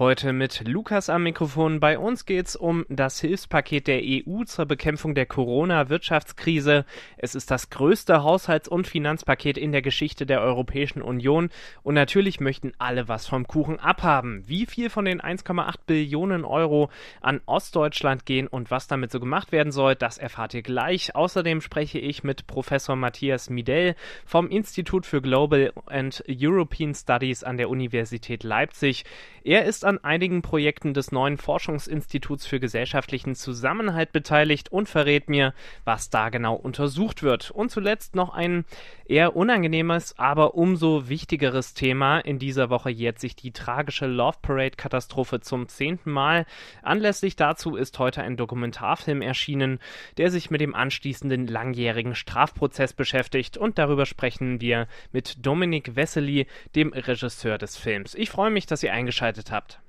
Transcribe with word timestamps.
Heute 0.00 0.32
mit 0.32 0.66
Lukas 0.66 1.10
am 1.10 1.24
Mikrofon. 1.24 1.78
Bei 1.78 1.98
uns 1.98 2.24
geht's 2.24 2.56
um 2.56 2.86
das 2.88 3.20
Hilfspaket 3.20 3.86
der 3.86 4.00
EU 4.02 4.44
zur 4.44 4.64
Bekämpfung 4.64 5.14
der 5.14 5.26
Corona-Wirtschaftskrise. 5.26 6.86
Es 7.18 7.34
ist 7.34 7.50
das 7.50 7.68
größte 7.68 8.22
Haushalts- 8.22 8.66
und 8.66 8.86
Finanzpaket 8.86 9.58
in 9.58 9.72
der 9.72 9.82
Geschichte 9.82 10.24
der 10.24 10.40
Europäischen 10.40 11.02
Union. 11.02 11.50
Und 11.82 11.96
natürlich 11.96 12.40
möchten 12.40 12.72
alle 12.78 13.08
was 13.08 13.26
vom 13.26 13.46
Kuchen 13.46 13.78
abhaben. 13.78 14.42
Wie 14.46 14.64
viel 14.64 14.88
von 14.88 15.04
den 15.04 15.20
1,8 15.20 15.74
Billionen 15.86 16.46
Euro 16.46 16.88
an 17.20 17.42
Ostdeutschland 17.44 18.24
gehen 18.24 18.46
und 18.46 18.70
was 18.70 18.86
damit 18.86 19.12
so 19.12 19.20
gemacht 19.20 19.52
werden 19.52 19.70
soll, 19.70 19.96
das 19.96 20.16
erfahrt 20.16 20.54
ihr 20.54 20.62
gleich. 20.62 21.14
Außerdem 21.14 21.60
spreche 21.60 21.98
ich 21.98 22.24
mit 22.24 22.46
Professor 22.46 22.96
Matthias 22.96 23.50
Midell 23.50 23.96
vom 24.24 24.48
Institut 24.48 25.04
für 25.04 25.20
Global 25.20 25.74
and 25.84 26.24
European 26.26 26.94
Studies 26.94 27.44
an 27.44 27.58
der 27.58 27.68
Universität 27.68 28.44
Leipzig. 28.44 29.04
Er 29.44 29.66
ist 29.66 29.89
an 29.90 30.02
einigen 30.04 30.40
Projekten 30.40 30.94
des 30.94 31.12
neuen 31.12 31.36
Forschungsinstituts 31.36 32.46
für 32.46 32.60
gesellschaftlichen 32.60 33.34
Zusammenhalt 33.34 34.12
beteiligt 34.12 34.70
und 34.72 34.88
verrät 34.88 35.28
mir, 35.28 35.52
was 35.84 36.08
da 36.08 36.30
genau 36.30 36.54
untersucht 36.54 37.22
wird. 37.22 37.50
Und 37.50 37.70
zuletzt 37.70 38.14
noch 38.14 38.32
ein 38.32 38.64
eher 39.04 39.34
unangenehmes, 39.34 40.16
aber 40.16 40.54
umso 40.54 41.08
wichtigeres 41.08 41.74
Thema. 41.74 42.20
In 42.20 42.38
dieser 42.38 42.70
Woche 42.70 42.90
jährt 42.90 43.18
sich 43.18 43.34
die 43.34 43.50
tragische 43.50 44.06
Love 44.06 44.38
Parade 44.40 44.76
Katastrophe 44.76 45.40
zum 45.40 45.68
zehnten 45.68 46.12
Mal. 46.12 46.46
Anlässlich 46.82 47.34
dazu 47.34 47.74
ist 47.74 47.98
heute 47.98 48.22
ein 48.22 48.36
Dokumentarfilm 48.36 49.20
erschienen, 49.20 49.80
der 50.16 50.30
sich 50.30 50.50
mit 50.50 50.60
dem 50.60 50.74
anschließenden 50.74 51.48
langjährigen 51.48 52.14
Strafprozess 52.14 52.92
beschäftigt 52.92 53.56
und 53.56 53.78
darüber 53.78 54.06
sprechen 54.06 54.60
wir 54.60 54.86
mit 55.10 55.44
Dominik 55.44 55.96
Wessely, 55.96 56.46
dem 56.76 56.92
Regisseur 56.92 57.58
des 57.58 57.76
Films. 57.76 58.14
Ich 58.14 58.30
freue 58.30 58.50
mich, 58.50 58.66
dass 58.66 58.84
ihr 58.84 58.92
eingeschaltet 58.92 59.50
habt. 59.50 59.79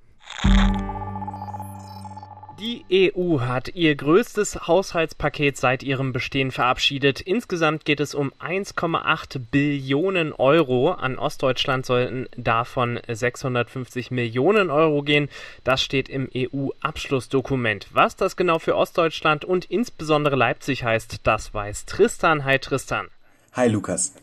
Die 2.62 3.14
EU 3.16 3.40
hat 3.40 3.74
ihr 3.74 3.96
größtes 3.96 4.68
Haushaltspaket 4.68 5.58
seit 5.58 5.82
ihrem 5.82 6.14
Bestehen 6.14 6.52
verabschiedet. 6.52 7.20
Insgesamt 7.20 7.86
geht 7.86 8.00
es 8.00 8.14
um 8.14 8.32
1,8 8.34 9.40
Billionen 9.50 10.32
Euro. 10.32 10.92
An 10.92 11.18
Ostdeutschland 11.18 11.88
sollten 11.88 12.28
davon 12.38 13.00
650 13.08 14.12
Millionen 14.12 14.70
Euro 14.70 15.02
gehen. 15.02 15.28
Das 15.64 15.82
steht 15.82 16.08
im 16.08 16.30
EU-Abschlussdokument. 16.36 17.88
Was 17.94 18.16
das 18.16 18.36
genau 18.36 18.60
für 18.60 18.76
Ostdeutschland 18.76 19.44
und 19.44 19.66
insbesondere 19.66 20.36
Leipzig 20.36 20.84
heißt, 20.84 21.22
das 21.24 21.56
weiß 21.56 21.88
Tristan. 21.88 22.46
Hi 22.46 22.60
Tristan. 22.60 23.08
Hi 23.54 23.70
Lukas. 23.70 24.14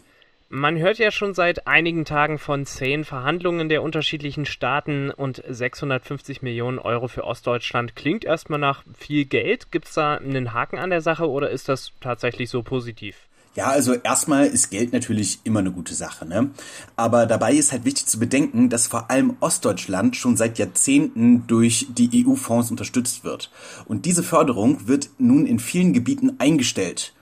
Man 0.50 0.78
hört 0.78 0.96
ja 0.96 1.10
schon 1.10 1.34
seit 1.34 1.66
einigen 1.66 2.06
Tagen 2.06 2.38
von 2.38 2.64
zehn 2.64 3.04
Verhandlungen 3.04 3.68
der 3.68 3.82
unterschiedlichen 3.82 4.46
Staaten 4.46 5.10
und 5.10 5.42
650 5.46 6.40
Millionen 6.40 6.78
Euro 6.78 7.06
für 7.06 7.24
Ostdeutschland. 7.24 7.94
Klingt 7.96 8.24
erstmal 8.24 8.58
nach 8.58 8.82
viel 8.96 9.26
Geld. 9.26 9.70
Gibt 9.70 9.88
es 9.88 9.94
da 9.94 10.14
einen 10.14 10.54
Haken 10.54 10.78
an 10.78 10.88
der 10.88 11.02
Sache 11.02 11.28
oder 11.28 11.50
ist 11.50 11.68
das 11.68 11.92
tatsächlich 12.00 12.48
so 12.48 12.62
positiv? 12.62 13.16
Ja, 13.56 13.66
also 13.66 13.92
erstmal 13.92 14.46
ist 14.46 14.70
Geld 14.70 14.94
natürlich 14.94 15.40
immer 15.44 15.58
eine 15.58 15.72
gute 15.72 15.92
Sache, 15.92 16.24
ne? 16.24 16.50
Aber 16.96 17.26
dabei 17.26 17.52
ist 17.52 17.72
halt 17.72 17.84
wichtig 17.84 18.06
zu 18.06 18.18
bedenken, 18.18 18.70
dass 18.70 18.86
vor 18.86 19.10
allem 19.10 19.36
Ostdeutschland 19.40 20.16
schon 20.16 20.38
seit 20.38 20.58
Jahrzehnten 20.58 21.46
durch 21.46 21.88
die 21.90 22.24
EU-Fonds 22.24 22.70
unterstützt 22.70 23.22
wird. 23.22 23.50
Und 23.84 24.06
diese 24.06 24.22
Förderung 24.22 24.88
wird 24.88 25.10
nun 25.18 25.44
in 25.44 25.58
vielen 25.58 25.92
Gebieten 25.92 26.36
eingestellt. 26.38 27.12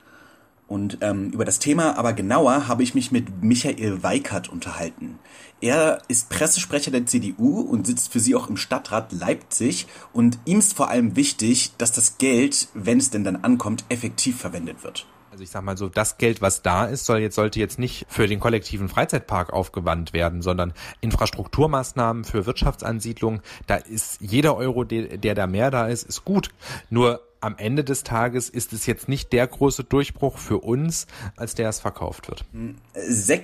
Und 0.68 0.98
ähm, 1.00 1.30
über 1.30 1.44
das 1.44 1.60
Thema 1.60 1.96
aber 1.96 2.12
genauer 2.12 2.66
habe 2.66 2.82
ich 2.82 2.94
mich 2.94 3.12
mit 3.12 3.42
Michael 3.42 4.02
Weikert 4.02 4.48
unterhalten. 4.48 5.18
Er 5.60 6.02
ist 6.08 6.28
Pressesprecher 6.28 6.90
der 6.90 7.06
CDU 7.06 7.60
und 7.60 7.86
sitzt 7.86 8.12
für 8.12 8.20
sie 8.20 8.34
auch 8.34 8.48
im 8.48 8.56
Stadtrat 8.56 9.12
Leipzig. 9.12 9.86
Und 10.12 10.38
ihm 10.44 10.58
ist 10.58 10.76
vor 10.76 10.90
allem 10.90 11.14
wichtig, 11.14 11.72
dass 11.78 11.92
das 11.92 12.18
Geld, 12.18 12.68
wenn 12.74 12.98
es 12.98 13.10
denn 13.10 13.24
dann 13.24 13.36
ankommt, 13.36 13.84
effektiv 13.88 14.38
verwendet 14.38 14.82
wird. 14.82 15.06
Also 15.30 15.44
ich 15.44 15.50
sag 15.50 15.62
mal 15.62 15.76
so, 15.76 15.90
das 15.90 16.16
Geld, 16.16 16.40
was 16.40 16.62
da 16.62 16.86
ist, 16.86 17.04
soll 17.04 17.18
jetzt, 17.18 17.34
sollte 17.34 17.60
jetzt 17.60 17.78
nicht 17.78 18.06
für 18.08 18.26
den 18.26 18.40
kollektiven 18.40 18.88
Freizeitpark 18.88 19.52
aufgewandt 19.52 20.14
werden, 20.14 20.40
sondern 20.40 20.72
Infrastrukturmaßnahmen 21.02 22.24
für 22.24 22.46
Wirtschaftsansiedlung. 22.46 23.42
Da 23.66 23.76
ist 23.76 24.18
jeder 24.20 24.56
Euro, 24.56 24.84
der, 24.84 25.18
der 25.18 25.34
da 25.34 25.46
mehr 25.46 25.70
da 25.70 25.88
ist, 25.88 26.04
ist 26.04 26.24
gut. 26.24 26.48
Nur 26.88 27.20
am 27.40 27.56
Ende 27.58 27.84
des 27.84 28.02
Tages 28.02 28.48
ist 28.48 28.72
es 28.72 28.86
jetzt 28.86 29.08
nicht 29.08 29.32
der 29.32 29.46
große 29.46 29.84
Durchbruch 29.84 30.38
für 30.38 30.58
uns, 30.58 31.06
als 31.36 31.54
der 31.54 31.68
es 31.68 31.80
verkauft 31.80 32.28
wird. 32.28 32.44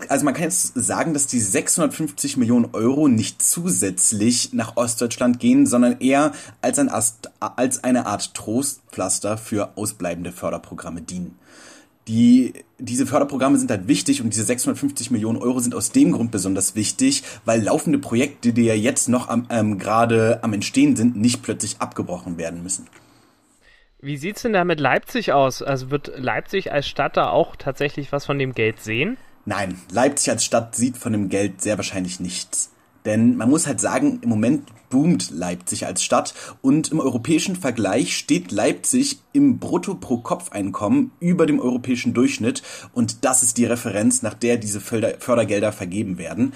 Also 0.08 0.25
man 0.25 0.34
kann 0.34 0.44
jetzt 0.44 0.72
sagen, 0.75 1.14
dass 1.14 1.26
die 1.26 1.41
650 1.41 2.36
Millionen 2.36 2.70
Euro 2.72 3.08
nicht 3.08 3.42
zusätzlich 3.42 4.52
nach 4.52 4.76
Ostdeutschland 4.76 5.38
gehen, 5.38 5.66
sondern 5.66 6.00
eher 6.00 6.32
als, 6.60 6.78
ein 6.78 6.88
Ast, 6.88 7.31
als 7.41 7.84
eine 7.84 8.06
Art 8.06 8.34
Trostpflaster 8.34 9.36
für 9.38 9.76
ausbleibende 9.76 10.32
Förderprogramme 10.32 11.02
dienen. 11.02 11.38
Die, 12.08 12.54
diese 12.81 13.06
Förderprogramme 13.06 13.58
sind 13.58 13.70
halt 13.70 13.86
wichtig 13.86 14.22
und 14.22 14.34
diese 14.34 14.44
650 14.44 15.12
Millionen 15.12 15.38
Euro 15.38 15.60
sind 15.60 15.75
aus 15.75 15.92
dem 15.92 16.10
Grund 16.10 16.32
besonders 16.32 16.75
wichtig, 16.75 17.22
weil 17.44 17.62
laufende 17.62 17.98
Projekte, 17.98 18.52
die 18.52 18.62
ja 18.62 18.75
jetzt 18.75 19.08
noch 19.08 19.28
am, 19.28 19.47
ähm, 19.50 19.78
gerade 19.78 20.42
am 20.42 20.52
Entstehen 20.52 20.97
sind, 20.97 21.16
nicht 21.16 21.42
plötzlich 21.42 21.76
abgebrochen 21.78 22.38
werden 22.38 22.64
müssen. 22.64 22.86
Wie 24.04 24.16
sieht's 24.16 24.42
denn 24.42 24.52
da 24.52 24.64
mit 24.64 24.80
Leipzig 24.80 25.32
aus? 25.32 25.62
Also 25.62 25.92
wird 25.92 26.10
Leipzig 26.16 26.72
als 26.72 26.88
Stadt 26.88 27.16
da 27.16 27.30
auch 27.30 27.54
tatsächlich 27.54 28.10
was 28.10 28.26
von 28.26 28.36
dem 28.36 28.52
Geld 28.52 28.80
sehen? 28.80 29.16
Nein, 29.44 29.78
Leipzig 29.92 30.32
als 30.32 30.44
Stadt 30.44 30.74
sieht 30.74 30.96
von 30.96 31.12
dem 31.12 31.28
Geld 31.28 31.62
sehr 31.62 31.76
wahrscheinlich 31.76 32.18
nichts. 32.18 32.72
Denn 33.04 33.36
man 33.36 33.48
muss 33.48 33.68
halt 33.68 33.80
sagen, 33.80 34.18
im 34.22 34.28
Moment 34.28 34.64
boomt 34.90 35.30
Leipzig 35.30 35.86
als 35.86 36.02
Stadt 36.02 36.34
und 36.62 36.90
im 36.90 36.98
europäischen 36.98 37.54
Vergleich 37.54 38.16
steht 38.16 38.50
Leipzig 38.50 39.20
im 39.32 39.60
Brutto-pro-Kopf-Einkommen 39.60 41.12
über 41.20 41.46
dem 41.46 41.60
europäischen 41.60 42.12
Durchschnitt 42.12 42.64
und 42.92 43.24
das 43.24 43.44
ist 43.44 43.56
die 43.56 43.66
Referenz, 43.66 44.22
nach 44.22 44.34
der 44.34 44.56
diese 44.56 44.80
Fördergelder 44.80 45.70
vergeben 45.70 46.19
werden 46.19 46.54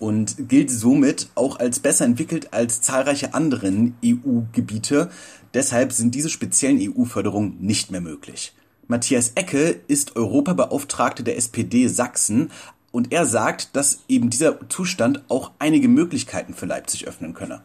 und 0.00 0.48
gilt 0.48 0.70
somit 0.70 1.28
auch 1.36 1.60
als 1.60 1.78
besser 1.78 2.06
entwickelt 2.06 2.52
als 2.52 2.80
zahlreiche 2.80 3.34
anderen 3.34 3.94
EU-Gebiete. 4.04 5.10
Deshalb 5.54 5.92
sind 5.92 6.14
diese 6.14 6.28
speziellen 6.28 6.80
EU-Förderungen 6.80 7.56
nicht 7.60 7.90
mehr 7.90 8.00
möglich. 8.00 8.52
Matthias 8.86 9.32
Ecke 9.34 9.80
ist 9.88 10.16
Europabeauftragte 10.16 11.22
der 11.22 11.36
SPD 11.36 11.88
Sachsen 11.88 12.50
und 12.92 13.12
er 13.12 13.24
sagt, 13.24 13.76
dass 13.76 14.04
eben 14.08 14.30
dieser 14.30 14.68
Zustand 14.68 15.22
auch 15.28 15.52
einige 15.58 15.88
Möglichkeiten 15.88 16.54
für 16.54 16.66
Leipzig 16.66 17.06
öffnen 17.06 17.34
könne. 17.34 17.62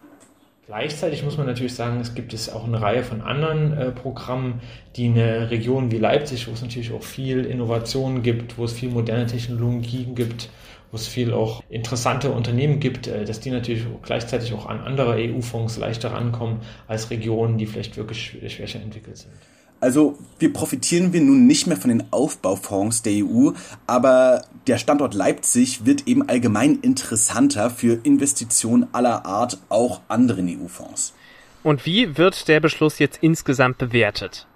Gleichzeitig 0.68 1.24
muss 1.24 1.38
man 1.38 1.46
natürlich 1.46 1.76
sagen, 1.76 2.00
es 2.00 2.16
gibt 2.16 2.34
es 2.34 2.50
auch 2.50 2.66
eine 2.66 2.82
Reihe 2.82 3.04
von 3.04 3.22
anderen 3.22 3.74
äh, 3.74 3.92
Programmen, 3.92 4.62
die 4.96 5.06
eine 5.06 5.52
Region 5.52 5.92
wie 5.92 6.00
Leipzig, 6.00 6.48
wo 6.48 6.54
es 6.54 6.62
natürlich 6.64 6.92
auch 6.92 7.04
viel 7.04 7.46
Innovation 7.46 8.24
gibt, 8.24 8.58
wo 8.58 8.66
es 8.66 8.74
viel 8.74 8.90
moderne 8.90 9.28
Technologien 9.28 10.16
gibt, 10.16 10.50
wo 10.96 10.98
es 10.98 11.08
viel 11.10 11.34
auch 11.34 11.62
interessante 11.68 12.32
Unternehmen 12.32 12.80
gibt, 12.80 13.08
äh, 13.08 13.26
dass 13.26 13.42
die 13.42 13.52
natürlich 13.52 13.86
gleichzeitig 14.02 14.54
auch 14.54 14.66
an 14.66 14.80
andere 14.80 15.16
EU-Fonds 15.16 15.76
leichter 15.76 16.14
rankommen 16.14 16.62
als 16.88 17.10
Regionen, 17.10 17.58
die 17.58 17.66
vielleicht 17.66 17.98
wirklich 17.98 18.38
schwächer 18.48 18.80
entwickelt 18.82 19.18
sind. 19.18 19.34
Also 19.82 20.18
wir 20.40 20.54
profitieren 20.54 21.12
wir 21.12 21.20
nun 21.20 21.48
nicht 21.48 21.68
mehr 21.68 21.76
von 21.76 21.90
den 21.90 22.14
Aufbaufonds 22.14 23.02
der 23.02 23.26
EU, 23.26 23.52
aber 23.88 24.46
der 24.68 24.78
Standort 24.78 25.14
Leipzig 25.14 25.86
wird 25.86 26.08
eben 26.08 26.30
allgemein 26.30 26.80
interessanter 26.80 27.70
für 27.70 28.00
Investitionen 28.04 28.88
aller 28.94 29.26
Art, 29.26 29.58
auch 29.68 30.00
anderen 30.08 30.48
EU-Fonds. 30.48 31.14
Und 31.62 31.86
wie 31.86 32.18
wird 32.18 32.48
der 32.48 32.62
Beschluss 32.62 33.00
jetzt 33.00 33.18
insgesamt 33.22 33.80
bewertet? 33.80 34.48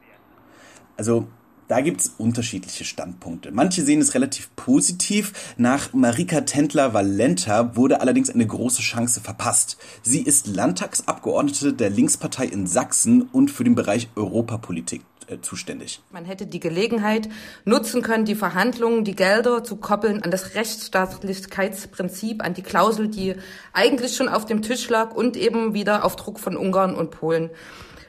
Also 0.95 1.27
da 1.69 1.81
gibt's 1.81 2.15
unterschiedliche 2.17 2.83
Standpunkte. 2.83 3.51
Manche 3.51 3.83
sehen 3.83 4.01
es 4.01 4.15
relativ 4.15 4.49
positiv. 4.55 5.53
Nach 5.55 5.93
Marika 5.93 6.41
Tendler-Valenta 6.41 7.75
wurde 7.75 8.01
allerdings 8.01 8.31
eine 8.31 8.45
große 8.45 8.81
Chance 8.81 9.21
verpasst. 9.21 9.77
Sie 10.01 10.21
ist 10.21 10.47
Landtagsabgeordnete 10.47 11.73
der 11.73 11.91
Linkspartei 11.91 12.45
in 12.45 12.65
Sachsen 12.65 13.21
und 13.21 13.51
für 13.51 13.63
den 13.63 13.75
Bereich 13.75 14.09
Europapolitik 14.15 15.03
äh, 15.27 15.41
zuständig. 15.41 16.01
Man 16.09 16.25
hätte 16.25 16.47
die 16.47 16.59
Gelegenheit 16.59 17.29
nutzen 17.65 18.01
können, 18.01 18.25
die 18.25 18.33
Verhandlungen, 18.33 19.03
die 19.03 19.15
Gelder 19.15 19.63
zu 19.63 19.75
koppeln 19.75 20.23
an 20.23 20.31
das 20.31 20.55
Rechtsstaatlichkeitsprinzip, 20.55 22.43
an 22.43 22.55
die 22.55 22.63
Klausel, 22.63 23.09
die 23.09 23.35
eigentlich 23.73 24.15
schon 24.15 24.27
auf 24.27 24.47
dem 24.47 24.63
Tisch 24.63 24.89
lag 24.89 25.13
und 25.13 25.37
eben 25.37 25.75
wieder 25.75 26.03
auf 26.03 26.15
Druck 26.15 26.39
von 26.39 26.57
Ungarn 26.57 26.95
und 26.95 27.11
Polen 27.11 27.51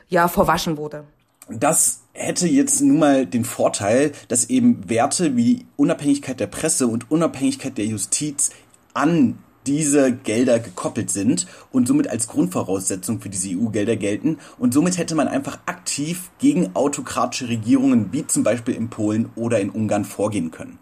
ja 0.08 0.28
verwaschen 0.28 0.78
wurde. 0.78 1.04
Das 1.50 2.04
hätte 2.20 2.46
jetzt 2.46 2.80
nun 2.82 2.98
mal 2.98 3.26
den 3.26 3.44
Vorteil, 3.44 4.12
dass 4.28 4.50
eben 4.50 4.88
Werte 4.88 5.36
wie 5.36 5.64
Unabhängigkeit 5.76 6.38
der 6.38 6.46
Presse 6.46 6.86
und 6.86 7.10
Unabhängigkeit 7.10 7.78
der 7.78 7.86
Justiz 7.86 8.50
an 8.94 9.38
diese 9.66 10.12
Gelder 10.12 10.58
gekoppelt 10.58 11.10
sind 11.10 11.46
und 11.70 11.86
somit 11.86 12.08
als 12.08 12.28
Grundvoraussetzung 12.28 13.20
für 13.20 13.28
diese 13.28 13.50
EU-Gelder 13.50 13.96
gelten. 13.96 14.38
Und 14.58 14.72
somit 14.74 14.98
hätte 14.98 15.14
man 15.14 15.28
einfach 15.28 15.58
aktiv 15.66 16.30
gegen 16.38 16.74
autokratische 16.74 17.48
Regierungen 17.48 18.12
wie 18.12 18.26
zum 18.26 18.42
Beispiel 18.42 18.74
in 18.74 18.90
Polen 18.90 19.30
oder 19.36 19.60
in 19.60 19.70
Ungarn 19.70 20.04
vorgehen 20.04 20.50
können. 20.50 20.78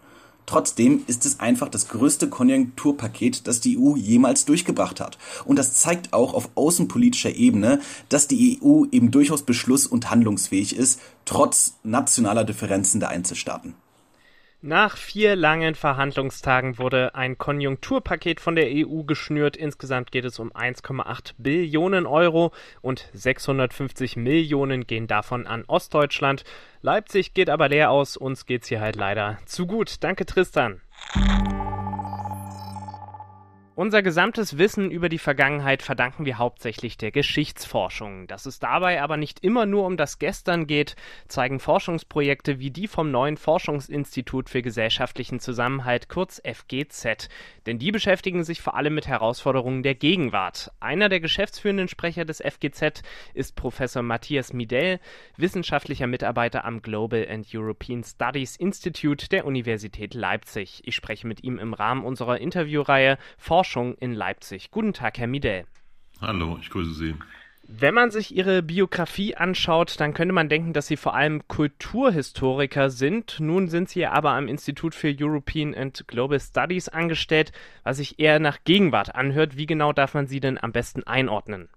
Trotzdem 0.49 1.03
ist 1.05 1.27
es 1.27 1.39
einfach 1.39 1.69
das 1.69 1.89
größte 1.89 2.27
Konjunkturpaket, 2.27 3.45
das 3.45 3.59
die 3.59 3.77
EU 3.77 3.95
jemals 3.95 4.45
durchgebracht 4.45 4.99
hat. 4.99 5.19
Und 5.45 5.59
das 5.59 5.75
zeigt 5.75 6.11
auch 6.11 6.33
auf 6.33 6.49
außenpolitischer 6.55 7.35
Ebene, 7.35 7.81
dass 8.09 8.27
die 8.27 8.59
EU 8.59 8.85
eben 8.91 9.11
durchaus 9.11 9.43
beschluss- 9.43 9.85
und 9.85 10.09
handlungsfähig 10.09 10.75
ist, 10.75 11.01
trotz 11.25 11.75
nationaler 11.83 12.45
Differenzen 12.45 12.99
der 12.99 13.09
Einzelstaaten. 13.09 13.75
Nach 14.61 14.97
vier 14.97 15.37
langen 15.37 15.73
Verhandlungstagen 15.73 16.79
wurde 16.79 17.15
ein 17.15 17.37
Konjunkturpaket 17.37 18.41
von 18.41 18.57
der 18.57 18.67
EU 18.67 19.03
geschnürt. 19.03 19.55
Insgesamt 19.55 20.11
geht 20.11 20.25
es 20.25 20.37
um 20.37 20.51
1,8 20.51 21.35
Billionen 21.37 22.05
Euro 22.05 22.51
und 22.81 23.09
650 23.13 24.17
Millionen 24.17 24.85
gehen 24.85 25.07
davon 25.07 25.47
an 25.47 25.63
Ostdeutschland. 25.65 26.43
Leipzig 26.81 27.33
geht 27.33 27.49
aber 27.49 27.69
leer 27.69 27.89
aus. 27.89 28.17
Uns 28.17 28.45
geht's 28.45 28.67
hier 28.67 28.81
halt 28.81 28.97
leider 28.97 29.37
zu 29.45 29.65
gut. 29.65 30.03
Danke, 30.03 30.25
Tristan. 30.25 30.81
Unser 33.79 34.03
gesamtes 34.03 34.57
Wissen 34.57 34.91
über 34.91 35.07
die 35.07 35.17
Vergangenheit 35.17 35.81
verdanken 35.81 36.25
wir 36.25 36.37
hauptsächlich 36.37 36.97
der 36.97 37.11
Geschichtsforschung. 37.11 38.27
Dass 38.27 38.45
es 38.45 38.59
dabei 38.59 39.01
aber 39.01 39.15
nicht 39.15 39.39
immer 39.39 39.65
nur 39.65 39.85
um 39.85 39.95
das 39.95 40.19
Gestern 40.19 40.67
geht, 40.67 40.97
zeigen 41.29 41.61
Forschungsprojekte 41.61 42.59
wie 42.59 42.71
die 42.71 42.89
vom 42.89 43.09
neuen 43.09 43.37
Forschungsinstitut 43.37 44.49
für 44.49 44.61
gesellschaftlichen 44.61 45.39
Zusammenhalt, 45.39 46.09
kurz 46.09 46.41
FGZ. 46.43 47.29
Denn 47.67 47.79
die 47.79 47.93
beschäftigen 47.93 48.43
sich 48.43 48.59
vor 48.59 48.75
allem 48.75 48.95
mit 48.95 49.07
Herausforderungen 49.07 49.81
der 49.81 49.95
Gegenwart. 49.95 50.73
Einer 50.81 51.07
der 51.07 51.21
geschäftsführenden 51.21 51.87
Sprecher 51.87 52.25
des 52.25 52.41
FGZ 52.41 53.01
ist 53.33 53.55
Professor 53.55 54.03
Matthias 54.03 54.51
Midell, 54.51 54.99
wissenschaftlicher 55.37 56.07
Mitarbeiter 56.07 56.65
am 56.65 56.81
Global 56.81 57.25
and 57.31 57.47
European 57.53 58.03
Studies 58.03 58.57
Institute 58.57 59.29
der 59.29 59.45
Universität 59.45 60.15
Leipzig. 60.15 60.81
Ich 60.83 60.95
spreche 60.95 61.25
mit 61.25 61.45
ihm 61.45 61.57
im 61.59 61.73
Rahmen 61.73 62.03
unserer 62.03 62.39
Interviewreihe 62.39 63.17
Forschung 63.37 63.68
Forschung 63.69 63.93
in 63.99 64.13
Leipzig. 64.13 64.71
Guten 64.71 64.93
Tag, 64.93 65.19
Herr 65.19 65.27
Midell. 65.27 65.65
Hallo, 66.21 66.57
ich 66.59 66.71
grüße 66.71 66.93
Sie. 66.95 67.15
Wenn 67.67 67.93
man 67.93 68.09
sich 68.09 68.35
Ihre 68.35 68.63
Biografie 68.63 69.35
anschaut, 69.35 69.99
dann 69.99 70.15
könnte 70.15 70.33
man 70.33 70.49
denken, 70.49 70.73
dass 70.73 70.87
Sie 70.87 70.97
vor 70.97 71.13
allem 71.13 71.47
Kulturhistoriker 71.47 72.89
sind. 72.89 73.39
Nun 73.39 73.67
sind 73.67 73.87
Sie 73.87 74.07
aber 74.07 74.31
am 74.31 74.47
Institut 74.47 74.95
für 74.95 75.15
European 75.15 75.75
and 75.75 76.07
Global 76.07 76.39
Studies 76.39 76.89
angestellt, 76.89 77.51
was 77.83 77.97
sich 77.97 78.17
eher 78.17 78.39
nach 78.39 78.57
Gegenwart 78.63 79.13
anhört. 79.13 79.55
Wie 79.55 79.67
genau 79.67 79.93
darf 79.93 80.15
man 80.15 80.25
Sie 80.25 80.39
denn 80.39 80.57
am 80.57 80.71
besten 80.71 81.03
einordnen? 81.03 81.69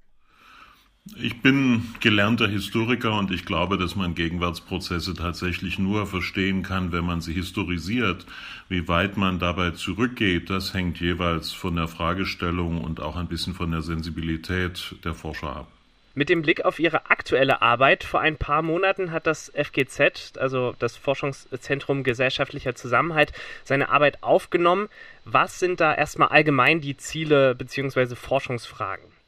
Ich 1.16 1.42
bin 1.42 1.94
gelernter 2.00 2.48
Historiker 2.48 3.18
und 3.18 3.30
ich 3.30 3.44
glaube, 3.44 3.76
dass 3.76 3.96
man 3.96 4.14
Gegenwartsprozesse 4.14 5.14
tatsächlich 5.14 5.78
nur 5.78 6.06
verstehen 6.06 6.62
kann, 6.62 6.90
wenn 6.90 7.04
man 7.04 7.20
sie 7.20 7.32
historisiert. 7.32 8.24
Wie 8.68 8.88
weit 8.88 9.16
man 9.16 9.38
dabei 9.38 9.72
zurückgeht, 9.72 10.48
das 10.48 10.74
hängt 10.74 11.00
jeweils 11.00 11.52
von 11.52 11.76
der 11.76 11.88
Fragestellung 11.88 12.82
und 12.82 13.00
auch 13.00 13.16
ein 13.16 13.28
bisschen 13.28 13.52
von 13.52 13.70
der 13.70 13.82
Sensibilität 13.82 14.96
der 15.04 15.12
Forscher 15.14 15.56
ab. 15.56 15.68
Mit 16.14 16.28
dem 16.28 16.42
Blick 16.42 16.64
auf 16.64 16.78
Ihre 16.78 17.10
aktuelle 17.10 17.62
Arbeit, 17.62 18.04
vor 18.04 18.20
ein 18.20 18.36
paar 18.36 18.62
Monaten 18.62 19.12
hat 19.12 19.26
das 19.26 19.52
FGZ, 19.54 20.38
also 20.38 20.74
das 20.78 20.96
Forschungszentrum 20.96 22.04
gesellschaftlicher 22.04 22.74
Zusammenhalt, 22.74 23.32
seine 23.64 23.90
Arbeit 23.90 24.22
aufgenommen. 24.22 24.88
Was 25.24 25.58
sind 25.58 25.80
da 25.80 25.94
erstmal 25.94 26.28
allgemein 26.28 26.80
die 26.80 26.96
Ziele 26.96 27.54
bzw. 27.54 28.14
Forschungsfragen? 28.14 29.21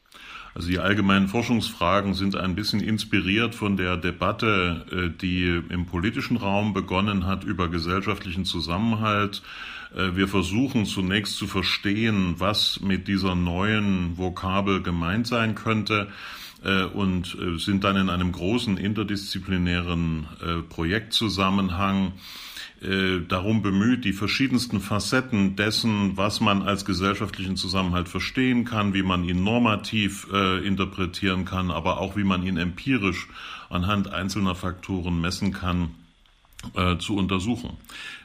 Also 0.55 0.69
die 0.69 0.79
allgemeinen 0.79 1.27
Forschungsfragen 1.27 2.15
sind 2.15 2.37
ein 2.37 2.55
bisschen 2.55 2.79
inspiriert 2.81 3.56
von 3.56 3.77
der 3.77 3.97
Debatte, 3.97 4.87
äh, 4.91 5.19
die 5.21 5.61
im 5.69 5.87
politischen 5.87 6.37
Raum 6.37 6.73
begonnen 6.73 7.27
hat 7.27 7.43
über 7.43 7.69
gesellschaftlichen 7.69 8.45
Zusammenhalt. 8.45 9.43
Äh, 9.97 10.15
wir 10.15 10.29
versuchen 10.29 10.87
zunächst 10.87 11.37
zu 11.37 11.49
verstehen, 11.49 12.37
was 12.39 12.81
mit 12.81 13.09
dieser 13.09 13.35
neuen 13.35 14.17
Vokabel 14.17 14.81
gemeint 14.81 15.27
sein 15.27 15.56
könnte 15.56 16.06
äh, 16.62 16.85
und 16.85 17.37
sind 17.56 17.83
dann 17.83 17.97
in 17.97 18.09
einem 18.09 18.31
großen 18.31 18.77
interdisziplinären 18.77 20.27
Projektzusammenhang 20.69 22.12
äh, 22.85 23.21
darum 23.27 23.63
bemüht, 23.63 24.05
die 24.05 24.13
verschiedensten 24.13 24.81
Facetten 24.81 25.57
dessen, 25.57 26.17
was 26.17 26.41
man 26.41 26.63
als 26.63 26.85
gesellschaftlichen 26.85 27.57
Zusammenhalt 27.57 28.09
verstehen 28.09 28.65
kann, 28.65 28.95
wie 28.95 29.03
man 29.03 29.25
ihn 29.25 29.43
normativ 29.43 30.27
äh, 30.33 30.67
interpretieren 30.67 31.45
kann, 31.45 31.71
aber 31.71 31.99
auch 31.99 32.17
wie 32.17 32.25
man 32.25 32.45
ihn 32.45 32.57
empirisch 32.57 33.29
anhand 33.71 34.13
einzelner 34.13 34.55
Faktoren 34.55 35.21
messen 35.21 35.53
kann, 35.53 35.91
äh, 36.75 36.99
zu 36.99 37.17
untersuchen. 37.17 37.77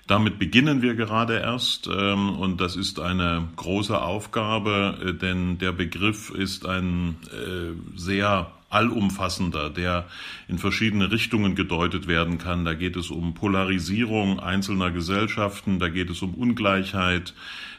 Damit 0.08 0.40
beginnen 0.40 0.82
wir 0.82 0.96
gerade 0.96 1.38
erst 1.38 1.88
ähm, 1.88 2.30
und 2.30 2.60
das 2.60 2.76
ist 2.76 3.00
eine 3.00 3.48
große 3.56 4.02
Aufgabe, 4.02 4.98
äh, 5.04 5.14
denn 5.14 5.58
der 5.60 5.72
Begriff 5.72 6.32
ist 6.32 6.66
ein 6.66 7.18
äh, 7.32 7.98
sehr 7.98 8.52
allumfassender, 8.70 9.70
der 9.70 10.08
in 10.48 10.58
verschiedene 10.58 11.12
Richtungen 11.12 11.56
gedeutet 11.56 12.08
werden 12.08 12.38
kann. 12.38 12.66
Da 12.66 12.74
geht 12.74 12.96
es 12.96 13.10
um 13.10 13.34
Polarisierung 13.34 14.40
einzelner 14.40 14.92
Gesellschaften, 14.92 15.80
da 15.80 15.90
geht 15.90 16.10
es 16.10 16.22
um 16.22 16.36
Ungleichheit, 16.36 17.34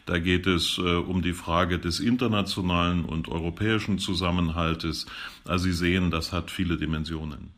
da 0.07 0.19
geht 0.19 0.47
es 0.47 0.79
äh, 0.79 0.83
um 0.83 1.23
die 1.23 1.33
Frage 1.33 1.79
des 1.79 2.01
internationalen 2.01 3.05
und 3.05 3.29
europäischen 3.29 3.99
Zusammenhaltes. 3.99 5.07
Also 5.45 5.65
Sie 5.65 5.73
sehen, 5.73 6.11
das 6.11 6.33
hat 6.33 6.51
viele 6.51 6.77
Dimensionen. 6.77 7.55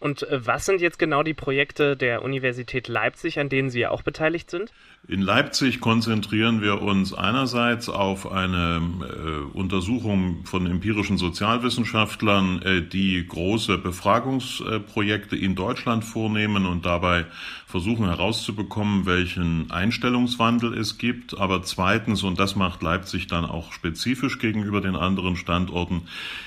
Und 0.00 0.22
äh, 0.22 0.46
was 0.46 0.64
sind 0.64 0.80
jetzt 0.80 0.98
genau 0.98 1.22
die 1.22 1.34
Projekte 1.34 1.96
der 1.96 2.22
Universität 2.22 2.88
Leipzig, 2.88 3.38
an 3.38 3.50
denen 3.50 3.68
Sie 3.68 3.80
ja 3.80 3.90
auch 3.90 4.02
beteiligt 4.02 4.50
sind? 4.50 4.72
In 5.08 5.22
Leipzig 5.22 5.80
konzentrieren 5.80 6.60
wir 6.60 6.82
uns 6.82 7.14
einerseits 7.14 7.88
auf 7.88 8.30
eine 8.30 8.80
äh, 9.00 9.56
Untersuchung 9.56 10.44
von 10.44 10.66
empirischen 10.66 11.16
Sozialwissenschaftlern, 11.16 12.60
äh, 12.62 12.82
die 12.82 13.26
große 13.26 13.78
Befragungsprojekte 13.78 15.36
in 15.36 15.54
Deutschland 15.54 16.04
vornehmen 16.04 16.66
und 16.66 16.84
dabei 16.84 17.24
versuchen 17.70 18.06
herauszubekommen, 18.06 19.06
welchen 19.06 19.70
Einstellungswandel 19.70 20.76
es 20.76 20.98
gibt. 20.98 21.38
Aber 21.38 21.62
zweitens, 21.62 22.22
und 22.22 22.38
das 22.38 22.56
macht 22.56 22.82
Leipzig 22.82 23.26
dann 23.26 23.44
auch 23.44 23.72
spezifisch 23.72 24.38
gegenüber 24.38 24.80
den 24.80 24.96
anderen 24.96 25.36
Standorten, 25.36 26.02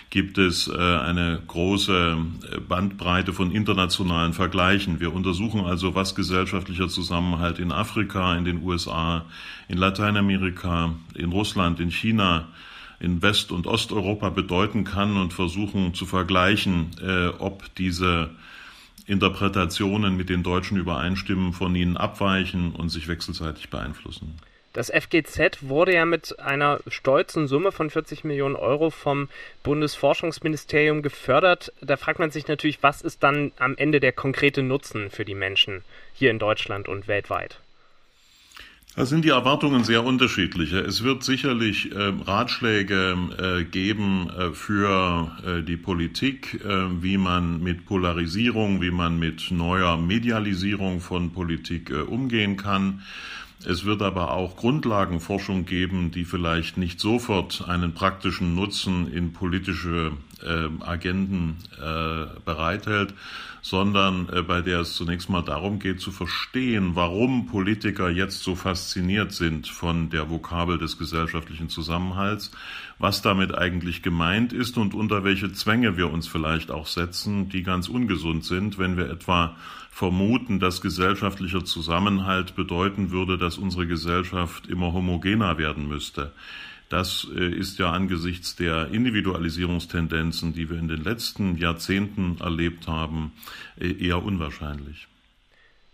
gibt 0.10 0.38
es 0.38 0.68
äh, 0.68 0.78
eine 0.78 1.42
große 1.48 2.18
äh, 2.52 2.60
Bandbreite 2.60 3.34
von 3.34 3.52
internationalen 3.52 4.34
Vergleichen. 4.34 5.00
Wir 5.00 5.12
untersuchen 5.12 5.62
also, 5.62 5.96
was 5.96 6.14
gesellschaftlicher 6.14 6.88
Zusammenhalt 6.88 7.58
in 7.58 7.72
Afrika, 7.72 8.36
in 8.36 8.43
den 8.46 8.64
USA, 8.64 9.26
in 9.68 9.78
Lateinamerika, 9.78 10.96
in 11.16 11.32
Russland, 11.32 11.80
in 11.80 11.92
China, 11.92 12.50
in 13.00 13.22
West- 13.22 13.52
und 13.52 13.68
Osteuropa 13.68 14.30
bedeuten 14.30 14.84
kann 14.84 15.18
und 15.18 15.34
versuchen 15.34 15.94
zu 15.94 16.06
vergleichen, 16.06 16.92
äh, 17.02 17.28
ob 17.40 17.76
diese 17.76 18.30
Interpretationen 19.06 20.16
mit 20.16 20.30
den 20.30 20.44
Deutschen 20.44 20.78
übereinstimmen, 20.78 21.54
von 21.54 21.76
ihnen 21.76 21.98
abweichen 21.98 22.72
und 22.72 22.90
sich 22.90 23.08
wechselseitig 23.08 23.70
beeinflussen. 23.70 24.40
Das 24.74 24.90
FGZ 24.90 25.60
wurde 25.62 25.94
ja 25.94 26.06
mit 26.06 26.40
einer 26.40 26.80
stolzen 26.88 27.48
Summe 27.48 27.72
von 27.72 27.92
40 27.92 28.24
Millionen 28.24 28.56
Euro 28.56 28.90
vom 28.90 29.30
Bundesforschungsministerium 29.62 31.04
gefördert. 31.04 31.72
Da 31.82 31.96
fragt 31.96 32.18
man 32.18 32.32
sich 32.32 32.48
natürlich, 32.48 32.82
was 32.82 33.04
ist 33.04 33.22
dann 33.22 33.52
am 33.60 33.78
Ende 33.78 34.00
der 34.00 34.14
konkrete 34.14 34.64
Nutzen 34.64 35.12
für 35.12 35.26
die 35.26 35.36
Menschen 35.36 35.84
hier 36.14 36.32
in 36.32 36.40
Deutschland 36.40 36.88
und 36.88 37.08
weltweit? 37.08 37.60
Da 38.96 39.08
sind 39.08 39.26
die 39.26 39.30
Erwartungen 39.30 39.84
sehr 39.84 40.06
unterschiedliche. 40.06 40.78
Es 40.78 41.04
wird 41.04 41.24
sicherlich 41.24 41.92
äh, 41.92 42.14
Ratschläge 42.28 43.18
äh, 43.40 43.64
geben 43.64 44.30
äh, 44.30 44.52
für 44.52 45.32
äh, 45.44 45.64
die 45.64 45.78
Politik, 45.78 46.64
äh, 46.64 47.02
wie 47.02 47.18
man 47.18 47.64
mit 47.64 47.88
Polarisierung, 47.88 48.84
wie 48.84 48.92
man 48.92 49.18
mit 49.18 49.50
neuer 49.50 49.98
Medialisierung 49.98 51.00
von 51.02 51.34
Politik 51.34 51.90
äh, 51.90 52.02
umgehen 52.02 52.56
kann. 52.56 53.02
Es 53.66 53.84
wird 53.84 54.04
aber 54.04 54.32
auch 54.32 54.58
Grundlagenforschung 54.58 55.66
geben, 55.66 56.12
die 56.12 56.26
vielleicht 56.26 56.78
nicht 56.78 57.00
sofort 57.00 57.68
einen 57.68 57.96
praktischen 57.96 58.54
Nutzen 58.54 59.12
in 59.12 59.34
politische 59.34 60.12
Agenden 60.82 61.58
äh, 61.78 62.26
bereithält, 62.46 63.14
sondern 63.62 64.28
äh, 64.30 64.42
bei 64.42 64.62
der 64.62 64.82
es 64.82 64.96
zunächst 64.96 65.30
mal 65.30 65.42
darum 65.42 65.80
geht 65.80 66.02
zu 66.02 66.12
verstehen, 66.12 66.92
warum 66.96 67.48
Politiker 67.48 68.10
jetzt 68.10 68.44
so 68.44 68.56
fasziniert 68.56 69.32
sind 69.32 69.68
von 69.68 70.10
der 70.10 70.30
Vokabel 70.30 70.78
des 70.78 70.98
gesellschaftlichen 70.98 71.70
Zusammenhalts, 71.70 72.52
was 73.00 73.22
damit 73.22 73.58
eigentlich 73.58 74.04
gemeint 74.04 74.54
ist 74.54 74.78
und 74.78 74.94
unter 74.94 75.24
welche 75.24 75.54
Zwänge 75.54 75.98
wir 75.98 76.12
uns 76.12 76.28
vielleicht 76.28 76.72
auch 76.72 76.88
setzen, 76.88 77.50
die 77.50 77.64
ganz 77.64 77.88
ungesund 77.88 78.44
sind, 78.44 78.78
wenn 78.78 78.98
wir 78.98 79.10
etwa 79.10 79.56
vermuten, 79.90 80.60
dass 80.60 80.82
gesellschaftlicher 80.82 81.64
Zusammenhalt 81.64 82.56
bedeuten 82.56 83.12
würde, 83.12 83.38
dass 83.38 83.60
unsere 83.60 83.86
Gesellschaft 83.86 84.68
immer 84.68 84.92
homogener 84.92 85.58
werden 85.58 85.88
müsste. 85.88 86.32
Das 86.94 87.28
äh, 87.36 87.50
ist 87.50 87.80
ja 87.80 87.92
angesichts 87.92 88.56
der 88.56 88.90
Individualisierungstendenzen, 88.92 90.54
die 90.54 90.70
wir 90.70 90.78
in 90.78 90.88
den 90.88 91.04
letzten 91.04 91.58
Jahrzehnten 91.58 92.38
erlebt 92.40 92.88
haben, 92.88 93.34
äh, 93.82 93.94
eher 93.94 94.22
unwahrscheinlich. 94.22 95.08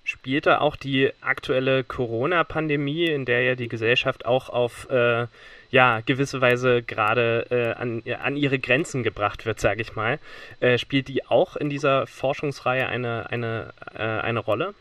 Spielte 0.03 0.59
auch 0.59 0.75
die 0.75 1.11
aktuelle 1.21 1.85
Corona-Pandemie, 1.85 3.05
in 3.05 3.23
der 3.23 3.43
ja 3.43 3.55
die 3.55 3.69
Gesellschaft 3.69 4.25
auch 4.25 4.49
auf 4.49 4.89
äh, 4.89 5.27
ja, 5.71 6.01
gewisse 6.01 6.41
Weise 6.41 6.83
gerade 6.83 7.45
äh, 7.49 7.79
an, 7.79 8.03
an 8.21 8.35
ihre 8.35 8.59
Grenzen 8.59 9.01
gebracht 9.01 9.45
wird, 9.45 9.61
sage 9.61 9.81
ich 9.81 9.95
mal, 9.95 10.19
äh, 10.59 10.77
spielt 10.77 11.07
die 11.07 11.25
auch 11.25 11.55
in 11.55 11.69
dieser 11.69 12.07
Forschungsreihe 12.07 12.85
eine, 12.85 13.29
eine, 13.29 13.73
äh, 13.93 14.01
eine 14.01 14.39
Rolle? 14.39 14.73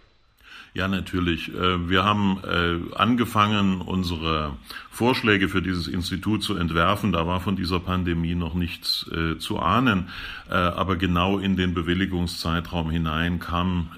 Ja, 0.78 0.86
natürlich. 0.86 1.52
Äh, 1.52 1.88
wir 1.88 2.04
haben 2.04 2.38
äh, 2.44 2.94
angefangen, 2.94 3.80
unsere 3.80 4.52
Vorschläge 4.92 5.48
für 5.48 5.60
dieses 5.60 5.88
Institut 5.88 6.44
zu 6.44 6.54
entwerfen. 6.54 7.10
Da 7.10 7.26
war 7.26 7.40
von 7.40 7.56
dieser 7.56 7.80
Pandemie 7.80 8.36
noch 8.36 8.54
nichts 8.54 9.10
äh, 9.10 9.38
zu 9.38 9.58
ahnen. 9.58 10.08
Aber 10.48 10.96
genau 10.96 11.38
in 11.38 11.56
den 11.56 11.74
Bewilligungszeitraum 11.74 12.90
hinein 12.90 13.38
kam 13.38 13.90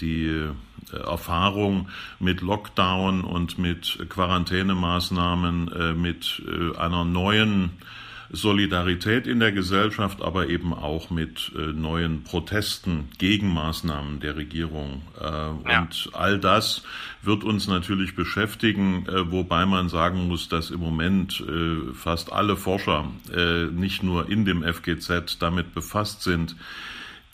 die 0.00 0.46
Erfahrung 0.92 1.88
mit 2.20 2.42
Lockdown 2.42 3.22
und 3.22 3.58
mit 3.58 3.98
Quarantänemaßnahmen, 4.08 6.00
mit 6.00 6.40
einer 6.78 7.04
neuen 7.04 7.70
Solidarität 8.30 9.26
in 9.26 9.40
der 9.40 9.52
Gesellschaft, 9.52 10.22
aber 10.22 10.48
eben 10.48 10.72
auch 10.72 11.10
mit 11.10 11.52
äh, 11.56 11.72
neuen 11.72 12.24
Protesten 12.24 13.08
gegen 13.18 13.52
Maßnahmen 13.52 14.20
der 14.20 14.36
Regierung. 14.36 15.02
Äh, 15.20 15.24
ja. 15.24 15.80
Und 15.80 16.10
all 16.12 16.38
das 16.38 16.82
wird 17.22 17.44
uns 17.44 17.68
natürlich 17.68 18.14
beschäftigen, 18.14 19.06
äh, 19.06 19.30
wobei 19.30 19.66
man 19.66 19.88
sagen 19.88 20.28
muss, 20.28 20.48
dass 20.48 20.70
im 20.70 20.80
Moment 20.80 21.40
äh, 21.40 21.92
fast 21.94 22.32
alle 22.32 22.56
Forscher 22.56 23.10
äh, 23.34 23.64
nicht 23.64 24.02
nur 24.02 24.28
in 24.28 24.44
dem 24.44 24.62
FGZ 24.62 25.38
damit 25.38 25.74
befasst 25.74 26.22
sind, 26.22 26.56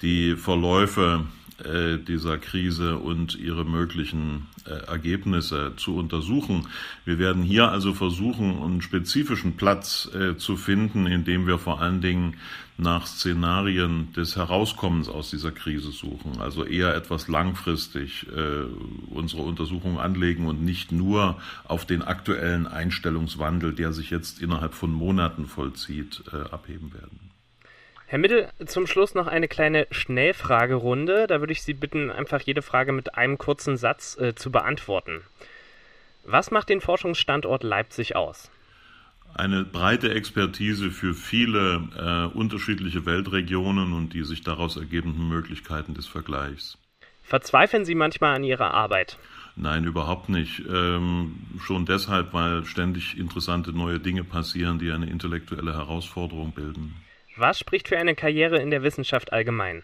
die 0.02 0.36
Verläufe 0.36 1.26
äh, 1.64 1.98
dieser 1.98 2.38
Krise 2.38 2.96
und 2.96 3.38
ihre 3.38 3.64
möglichen 3.64 4.48
äh, 4.66 4.70
Ergebnisse 4.86 5.72
zu 5.76 5.96
untersuchen. 5.96 6.68
Wir 7.04 7.18
werden 7.18 7.42
hier 7.42 7.70
also 7.70 7.94
versuchen, 7.94 8.62
einen 8.62 8.82
spezifischen 8.82 9.56
Platz 9.56 10.08
äh, 10.14 10.36
zu 10.36 10.56
finden, 10.56 11.06
in 11.06 11.24
dem 11.24 11.46
wir 11.46 11.58
vor 11.58 11.80
allen 11.80 12.00
Dingen 12.00 12.36
nach 12.78 13.06
Szenarien 13.06 14.12
des 14.14 14.36
Herauskommens 14.36 15.08
aus 15.08 15.30
dieser 15.30 15.50
Krise 15.50 15.90
suchen. 15.90 16.40
Also 16.40 16.64
eher 16.64 16.94
etwas 16.94 17.28
langfristig 17.28 18.26
unsere 19.10 19.42
Untersuchungen 19.42 19.98
anlegen 19.98 20.46
und 20.46 20.62
nicht 20.62 20.90
nur 20.90 21.36
auf 21.64 21.84
den 21.84 22.00
aktuellen 22.00 22.66
Einstellungswandel, 22.66 23.74
der 23.74 23.92
sich 23.92 24.08
jetzt 24.08 24.40
innerhalb 24.40 24.72
von 24.72 24.94
Monaten 24.94 25.44
vollzieht, 25.44 26.22
abheben 26.50 26.94
werden. 26.94 27.29
Herr 28.10 28.18
Mittel, 28.18 28.48
zum 28.66 28.88
Schluss 28.88 29.14
noch 29.14 29.28
eine 29.28 29.46
kleine 29.46 29.86
Schnellfragerunde. 29.92 31.28
Da 31.28 31.38
würde 31.38 31.52
ich 31.52 31.62
Sie 31.62 31.74
bitten, 31.74 32.10
einfach 32.10 32.40
jede 32.40 32.60
Frage 32.60 32.90
mit 32.90 33.14
einem 33.14 33.38
kurzen 33.38 33.76
Satz 33.76 34.18
äh, 34.18 34.34
zu 34.34 34.50
beantworten. 34.50 35.20
Was 36.24 36.50
macht 36.50 36.70
den 36.70 36.80
Forschungsstandort 36.80 37.62
Leipzig 37.62 38.16
aus? 38.16 38.50
Eine 39.32 39.62
breite 39.62 40.12
Expertise 40.12 40.90
für 40.90 41.14
viele 41.14 41.84
äh, 41.96 42.36
unterschiedliche 42.36 43.06
Weltregionen 43.06 43.92
und 43.92 44.12
die 44.12 44.24
sich 44.24 44.42
daraus 44.42 44.76
ergebenden 44.76 45.28
Möglichkeiten 45.28 45.94
des 45.94 46.08
Vergleichs. 46.08 46.78
Verzweifeln 47.22 47.84
Sie 47.84 47.94
manchmal 47.94 48.34
an 48.34 48.42
Ihrer 48.42 48.74
Arbeit? 48.74 49.18
Nein, 49.54 49.84
überhaupt 49.84 50.28
nicht. 50.28 50.64
Ähm, 50.68 51.36
schon 51.60 51.86
deshalb, 51.86 52.32
weil 52.32 52.64
ständig 52.64 53.16
interessante 53.16 53.72
neue 53.72 54.00
Dinge 54.00 54.24
passieren, 54.24 54.80
die 54.80 54.90
eine 54.90 55.06
intellektuelle 55.06 55.74
Herausforderung 55.74 56.50
bilden. 56.50 56.96
Was 57.36 57.58
spricht 57.58 57.88
für 57.88 57.98
eine 57.98 58.14
Karriere 58.14 58.58
in 58.58 58.70
der 58.70 58.82
Wissenschaft 58.82 59.32
allgemein? 59.32 59.82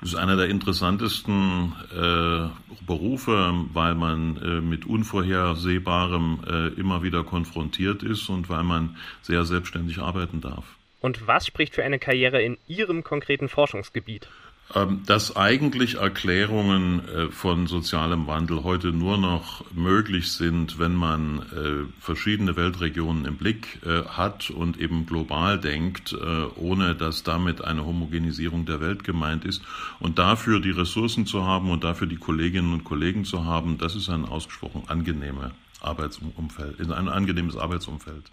Das 0.00 0.10
ist 0.10 0.14
einer 0.16 0.36
der 0.36 0.48
interessantesten 0.48 1.74
äh, 1.92 2.84
Berufe, 2.84 3.54
weil 3.72 3.94
man 3.94 4.36
äh, 4.36 4.60
mit 4.60 4.84
Unvorhersehbarem 4.84 6.40
äh, 6.44 6.80
immer 6.80 7.04
wieder 7.04 7.22
konfrontiert 7.22 8.02
ist 8.02 8.28
und 8.28 8.48
weil 8.48 8.64
man 8.64 8.96
sehr 9.22 9.44
selbstständig 9.44 10.00
arbeiten 10.00 10.40
darf. 10.40 10.64
Und 11.00 11.26
was 11.28 11.46
spricht 11.46 11.74
für 11.74 11.84
eine 11.84 12.00
Karriere 12.00 12.42
in 12.42 12.58
Ihrem 12.66 13.04
konkreten 13.04 13.48
Forschungsgebiet? 13.48 14.28
Ähm, 14.74 15.02
dass 15.04 15.36
eigentlich 15.36 15.96
Erklärungen 15.96 17.06
äh, 17.06 17.28
von 17.28 17.66
sozialem 17.66 18.26
Wandel 18.26 18.64
heute 18.64 18.88
nur 18.88 19.18
noch 19.18 19.64
möglich 19.72 20.32
sind, 20.32 20.78
wenn 20.78 20.94
man 20.94 21.40
äh, 21.40 22.00
verschiedene 22.00 22.56
Weltregionen 22.56 23.26
im 23.26 23.36
Blick 23.36 23.80
äh, 23.84 24.04
hat 24.04 24.50
und 24.50 24.80
eben 24.80 25.04
global 25.04 25.58
denkt, 25.58 26.16
ohne 26.56 26.94
dass 26.94 27.22
damit 27.22 27.62
eine 27.64 27.84
Homogenisierung 27.84 28.64
der 28.64 28.80
Welt 28.80 29.04
gemeint 29.04 29.44
ist. 29.44 29.62
Und 30.00 30.18
dafür 30.18 30.60
die 30.60 30.70
Ressourcen 30.70 31.26
zu 31.26 31.44
haben 31.44 31.70
und 31.70 31.84
dafür 31.84 32.06
die 32.06 32.16
Kolleginnen 32.16 32.72
und 32.72 32.84
Kollegen 32.84 33.24
zu 33.24 33.44
haben, 33.44 33.78
das 33.78 33.94
ist 33.94 34.08
ein 34.08 34.24
ausgesprochen 34.24 34.84
angenehme 34.86 35.52
Arbeitsumfeld, 35.80 36.80
ein 36.80 37.08
angenehmes 37.08 37.56
Arbeitsumfeld. 37.56 38.30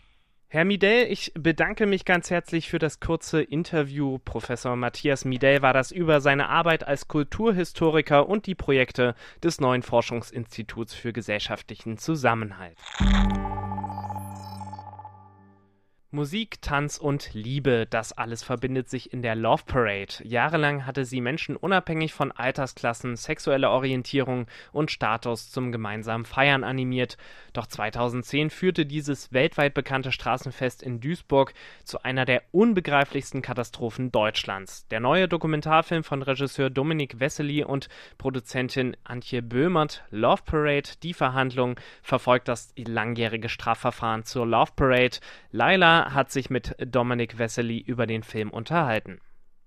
Herr 0.52 0.66
Midell, 0.66 1.12
ich 1.12 1.32
bedanke 1.36 1.86
mich 1.86 2.06
ganz 2.06 2.32
herzlich 2.32 2.70
für 2.70 2.80
das 2.80 3.00
kurze 3.00 3.44
Interview. 3.44 4.18
Professor 4.18 4.76
Matthias 4.76 5.24
Midell 5.24 5.62
war 5.62 5.74
das 5.74 5.92
über 5.92 6.22
seine 6.22 6.50
Arbeit 6.50 6.88
als 6.88 7.08
Kulturhistoriker 7.08 8.28
und 8.28 8.48
die 8.48 8.56
Projekte 8.56 9.14
des 9.44 9.62
neuen 9.62 9.84
Forschungsinstituts 9.84 10.96
für 10.96 11.14
gesellschaftlichen 11.14 12.00
Zusammenhalt. 12.00 12.80
Musik, 16.12 16.60
Tanz 16.64 16.98
und 16.98 17.36
Liebe, 17.36 17.86
das 17.88 18.14
alles 18.14 18.42
verbindet 18.42 18.90
sich 18.90 19.14
in 19.14 19.22
der 19.22 19.36
Love 19.36 19.62
Parade. 19.68 20.16
Jahrelang 20.24 20.88
hatte 20.88 21.06
sie 21.06 21.22
Menschen 21.22 21.56
unabhängig 21.56 22.16
von 22.16 22.32
Altersklassen, 22.32 23.16
sexueller 23.16 23.70
Orientierung 23.70 24.48
und 24.72 24.90
Status 24.90 25.52
zum 25.52 25.72
gemeinsamen 25.72 26.26
Feiern 26.26 26.64
animiert. 26.64 27.18
Doch 27.54 27.68
2010 27.68 28.50
führte 28.50 28.88
dieses 28.88 29.32
weltweit 29.34 29.76
bekannte 29.76 30.12
Straßenfest 30.12 30.82
in 30.82 31.00
Duisburg 31.00 31.54
zu 31.84 32.02
einer 32.02 32.26
der 32.26 32.42
unbegreiflichsten 32.50 33.44
Katastrophen 33.44 34.12
Deutschlands. 34.12 34.88
Der 34.88 35.02
neue 35.02 35.28
Dokumentarfilm 35.28 36.04
von 36.04 36.24
Regisseur 36.24 36.72
Dominik 36.72 37.20
Wessely 37.20 37.64
und 37.64 37.88
Produzentin 38.18 38.98
Antje 39.04 39.44
Böhmert, 39.44 40.04
Love 40.10 40.42
Parade, 40.44 40.90
die 41.04 41.14
Verhandlung, 41.14 41.80
verfolgt 42.02 42.48
das 42.48 42.74
langjährige 42.76 43.48
Strafverfahren 43.48 44.24
zur 44.24 44.48
Love 44.48 44.72
Parade. 44.76 45.20
Laila 45.52 45.99
hat 46.14 46.32
sich 46.32 46.50
mit 46.50 46.76
Dominic 46.80 47.38
Wessely 47.38 47.80
über 47.80 48.08
den 48.08 48.24
Film 48.24 48.50
unterhalten. 48.50 49.20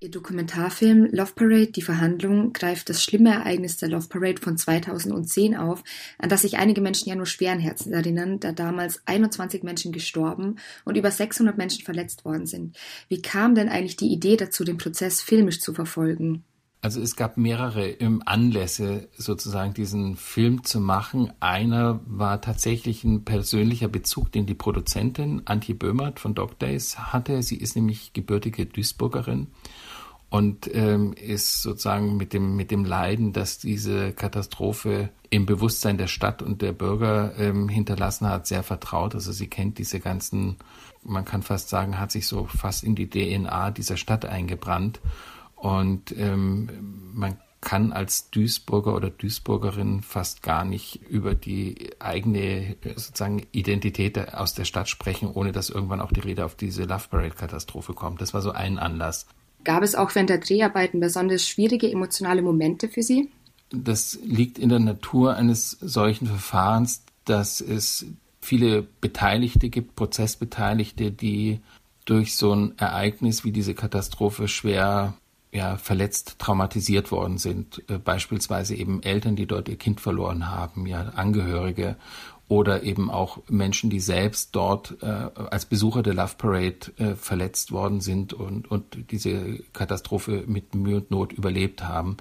Ihr 0.03 0.11
Dokumentarfilm 0.11 1.11
Love 1.13 1.35
Parade, 1.37 1.71
die 1.71 1.81
Verhandlung, 1.81 2.53
greift 2.53 2.89
das 2.89 3.05
schlimme 3.05 3.31
Ereignis 3.31 3.77
der 3.77 3.89
Love 3.89 4.09
Parade 4.09 4.43
von 4.43 4.57
2010 4.57 5.57
auf, 5.57 5.85
an 6.19 6.29
das 6.29 6.43
sich 6.43 6.59
einige 6.59 6.81
Menschen 6.81 7.09
ja 7.09 7.15
nur 7.15 7.27
schweren 7.27 7.61
Herzens 7.61 7.95
erinnern, 7.95 8.41
da 8.41 8.51
damals 8.51 9.01
21 9.07 9.63
Menschen 9.63 9.93
gestorben 9.93 10.57
und 10.85 10.97
über 10.97 11.13
600 11.13 11.57
Menschen 11.57 11.85
verletzt 11.85 12.25
worden 12.25 12.47
sind. 12.47 12.77
Wie 13.09 13.23
kam 13.23 13.55
denn 13.55 13.69
eigentlich 13.69 13.97
die 13.97 14.13
Idee 14.13 14.37
dazu, 14.37 14.65
den 14.65 14.77
Prozess 14.77 15.23
filmisch 15.23 15.61
zu 15.61 15.73
verfolgen? 15.73 16.43
Also 16.85 17.01
es 17.01 17.15
gab 17.15 17.37
mehrere 17.37 17.97
Anlässe, 18.27 19.09
sozusagen 19.17 19.73
diesen 19.73 20.17
Film 20.17 20.65
zu 20.65 20.81
machen. 20.81 21.33
Einer 21.39 22.01
war 22.07 22.41
tatsächlich 22.41 23.05
ein 23.05 23.25
persönlicher 23.25 23.87
Bezug, 23.87 24.33
den 24.33 24.47
die 24.47 24.55
Produzentin 24.55 25.43
Antje 25.45 25.77
Böhmert 25.77 26.19
von 26.19 26.35
Dog 26.35 26.59
Days 26.59 26.99
hatte. 26.99 27.45
Sie 27.45 27.55
ist 27.55 27.77
nämlich 27.77 28.13
gebürtige 28.15 28.67
Duisburgerin 28.67 29.47
und 30.29 30.69
ähm, 30.75 31.13
ist 31.13 31.63
sozusagen 31.63 32.17
mit 32.17 32.33
dem, 32.33 32.57
mit 32.57 32.73
dem 32.73 32.85
Leiden, 32.85 33.33
dass 33.33 33.59
diese 33.59 34.13
Katastrophe 34.13 35.11
im 35.31 35.47
Bewusstsein 35.47 35.99
der 35.99 36.09
Stadt 36.09 36.43
und 36.43 36.63
der 36.63 36.73
Bürger 36.73 37.39
ähm, 37.39 37.69
hinterlassen 37.69 38.29
hat, 38.29 38.49
sehr 38.49 38.65
vertraut. 38.65 39.15
Also 39.15 39.31
sie 39.31 39.47
kennt 39.47 39.79
diese 39.79 40.01
ganzen, 40.01 40.57
man 41.05 41.25
kann 41.25 41.43
fast 41.43 41.69
sagen, 41.69 42.01
hat 42.01 42.11
sich 42.11 42.27
so 42.27 42.47
fast 42.47 42.83
in 42.83 42.97
die 42.97 43.09
DNA 43.09 43.71
dieser 43.71 43.97
Stadt 43.97 44.25
eingebrannt 44.25 45.01
und 45.63 46.11
ähm, 46.19 46.69
man 47.15 47.37
kann 47.61 47.93
als 47.93 48.31
Duisburger 48.31 48.97
oder 48.97 49.11
Duisburgerin 49.11 50.03
fast 50.03 50.43
gar 50.43 50.65
nicht 50.65 51.01
über 51.09 51.37
die 51.37 51.91
eigene 52.01 52.75
sozusagen 52.97 53.47
Identität 53.53 54.35
aus 54.35 54.55
der 54.55 54.65
Stadt 54.65 54.89
sprechen, 54.89 55.31
ohne 55.33 55.53
dass 55.53 55.71
irgendwann 55.71 56.01
auch 56.01 56.11
die 56.11 56.19
Rede 56.19 56.45
auf 56.45 56.57
diese 56.57 56.83
Love 56.83 57.05
Parade-Katastrophe 57.09 57.95
kommt. 57.95 58.21
Das 58.21 58.35
war 58.35 58.43
so 58.43 58.51
ein 58.51 58.81
Anlass. 58.81 59.27
Gab 59.63 59.85
es 59.85 59.95
auch 59.95 60.13
während 60.17 60.31
der 60.31 60.39
Dreharbeiten 60.39 60.99
besonders 60.99 61.47
schwierige 61.47 61.89
emotionale 61.89 62.43
Momente 62.43 62.89
für 62.89 63.05
Sie? 63.05 63.31
Das 63.71 64.19
liegt 64.25 64.59
in 64.59 64.69
der 64.69 64.81
Natur 64.81 65.37
eines 65.37 65.71
solchen 65.81 66.27
Verfahrens, 66.27 67.05
dass 67.25 67.61
es 67.61 68.05
viele 68.41 68.83
Beteiligte 68.83 69.69
gibt, 69.69 69.95
Prozessbeteiligte, 69.95 71.13
die 71.13 71.61
durch 72.05 72.35
so 72.35 72.53
ein 72.53 72.77
Ereignis 72.79 73.45
wie 73.45 73.53
diese 73.53 73.75
Katastrophe 73.75 74.49
schwer 74.49 75.15
ja, 75.53 75.77
verletzt, 75.77 76.37
traumatisiert 76.39 77.13
worden 77.13 77.39
sind. 77.39 77.83
Äh, 77.89 77.99
beispielsweise 77.99 78.75
eben 78.75 79.03
Eltern, 79.03 79.37
die 79.37 79.47
dort 79.47 79.69
ihr 79.69 79.77
Kind 79.77 80.01
verloren 80.01 80.51
haben, 80.51 80.87
ja, 80.87 81.01
Angehörige 81.15 81.97
oder 82.49 82.83
eben 82.83 83.11
auch 83.11 83.39
Menschen, 83.49 83.89
die 83.89 84.01
selbst 84.01 84.55
dort 84.55 84.97
äh, 85.03 85.07
als 85.07 85.67
Besucher 85.67 86.03
der 86.03 86.15
Love 86.15 86.35
Parade 86.37 86.93
äh, 86.97 87.15
verletzt 87.15 87.73
worden 87.73 88.01
sind 88.01 88.33
und, 88.33 88.71
und 88.71 89.11
diese 89.11 89.59
Katastrophe 89.73 90.45
mit 90.47 90.75
Mühe 90.75 90.97
und 90.97 91.11
Not 91.11 91.33
überlebt 91.33 91.83
haben. 91.83 92.17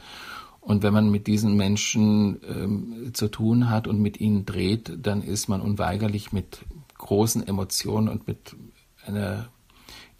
Und 0.59 0.83
wenn 0.83 0.93
man 0.93 1.09
mit 1.09 1.25
diesen 1.25 1.55
Menschen 1.55 2.39
ähm, 2.47 3.13
zu 3.13 3.29
tun 3.29 3.69
hat 3.69 3.88
und 3.88 4.00
mit 4.00 4.21
ihnen 4.21 4.45
dreht, 4.45 4.93
dann 5.01 5.23
ist 5.23 5.50
man 5.50 5.59
unweigerlich 5.59 6.31
mit 6.31 6.59
großen 6.97 7.45
Emotionen 7.45 8.07
und 8.07 8.27
mit 8.27 8.55
einer 9.05 9.50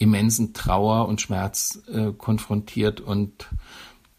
immensen 0.01 0.53
Trauer 0.53 1.08
und 1.08 1.22
Schmerz 1.22 1.84
äh, 1.93 2.12
konfrontiert. 2.12 3.01
Und 3.01 3.50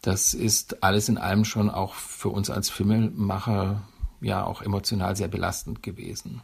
das 0.01 0.33
ist 0.33 0.85
alles 0.85 1.09
in 1.09 1.19
allem 1.19 1.45
schon 1.45 1.71
auch 1.71 1.95
für 1.95 2.29
uns 2.29 2.51
als 2.51 2.71
Filmemacher 2.71 3.83
ja 4.21 4.45
auch 4.45 4.63
emotional 4.63 5.17
sehr 5.17 5.27
belastend 5.27 5.83
gewesen. 5.83 6.43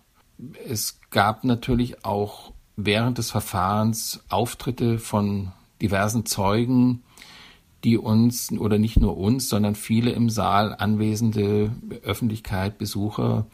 Es 0.67 0.99
gab 1.11 1.45
natürlich 1.45 2.05
auch 2.05 2.53
während 2.75 3.19
des 3.19 3.31
Verfahrens 3.31 4.25
Auftritte 4.29 4.99
von 4.99 5.53
diversen 5.81 6.27
Zeugen, 6.27 7.05
die 7.85 7.97
uns 7.97 8.51
oder 8.51 8.79
nicht 8.79 8.97
nur 8.99 9.17
uns, 9.17 9.49
sondern 9.49 9.77
viele 9.77 10.11
im 10.11 10.31
Saal 10.31 10.75
anwesende 10.77 11.71
Öffentlichkeit, 12.03 12.77
Besucher 12.79 13.47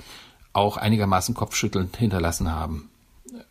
auch 0.54 0.78
einigermaßen 0.78 1.34
kopfschüttelnd 1.34 1.94
hinterlassen 1.98 2.50
haben. 2.50 2.88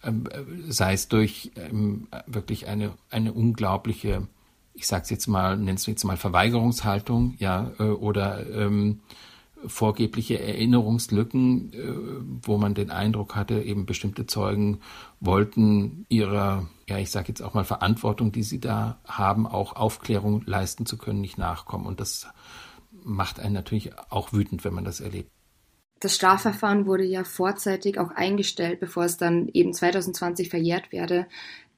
Ähm, 0.03 0.27
sei 0.67 0.93
es 0.93 1.07
durch 1.07 1.51
ähm, 1.55 2.07
wirklich 2.27 2.67
eine, 2.67 2.91
eine 3.09 3.33
unglaubliche, 3.33 4.27
ich 4.73 4.87
sag's 4.87 5.09
jetzt 5.09 5.27
mal, 5.27 5.57
nenn's 5.57 5.85
jetzt 5.85 6.03
mal 6.03 6.17
Verweigerungshaltung, 6.17 7.35
ja, 7.37 7.71
äh, 7.79 7.83
oder 7.83 8.49
ähm, 8.49 9.01
vorgebliche 9.65 10.39
Erinnerungslücken, 10.39 11.73
äh, 11.73 12.47
wo 12.47 12.57
man 12.57 12.73
den 12.73 12.91
Eindruck 12.91 13.35
hatte, 13.35 13.61
eben 13.61 13.85
bestimmte 13.85 14.25
Zeugen 14.25 14.79
wollten 15.19 16.05
ihrer, 16.09 16.67
ja, 16.87 16.97
ich 16.97 17.11
sage 17.11 17.29
jetzt 17.29 17.41
auch 17.41 17.53
mal 17.53 17.63
Verantwortung, 17.63 18.31
die 18.31 18.43
sie 18.43 18.59
da 18.59 18.99
haben, 19.05 19.47
auch 19.47 19.75
Aufklärung 19.75 20.43
leisten 20.45 20.85
zu 20.85 20.97
können, 20.97 21.21
nicht 21.21 21.37
nachkommen. 21.37 21.85
Und 21.85 21.99
das 21.99 22.27
macht 23.03 23.39
einen 23.39 23.53
natürlich 23.53 23.91
auch 24.09 24.33
wütend, 24.33 24.63
wenn 24.63 24.73
man 24.73 24.85
das 24.85 24.99
erlebt. 24.99 25.32
Das 26.03 26.15
Strafverfahren 26.15 26.85
wurde 26.85 27.05
ja 27.05 27.23
vorzeitig 27.23 27.97
auch 27.97 28.11
eingestellt, 28.11 28.81
bevor 28.81 29.05
es 29.05 29.15
dann 29.15 29.47
eben 29.53 29.73
2020 29.73 30.49
verjährt 30.49 30.91
werde. 30.91 31.27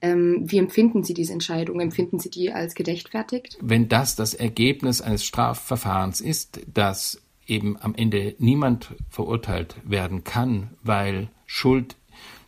Ähm, 0.01 0.45
wie 0.49 0.57
empfinden 0.57 1.03
Sie 1.03 1.13
diese 1.13 1.31
Entscheidung? 1.31 1.79
Empfinden 1.79 2.17
Sie 2.17 2.31
die 2.31 2.51
als 2.51 2.73
gerechtfertigt? 2.73 3.55
Wenn 3.61 3.87
das 3.87 4.15
das 4.15 4.33
Ergebnis 4.33 4.99
eines 4.99 5.23
Strafverfahrens 5.25 6.21
ist, 6.21 6.61
dass 6.73 7.21
eben 7.45 7.77
am 7.79 7.93
Ende 7.93 8.33
niemand 8.39 8.95
verurteilt 9.11 9.75
werden 9.83 10.23
kann, 10.23 10.71
weil 10.81 11.29
Schuld 11.45 11.95